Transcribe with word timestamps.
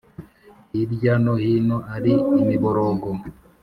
hirya 0.71 1.13
no 1.23 1.33
hino 1.43 1.77
ari 1.95 2.13
imiborogo 2.41 3.09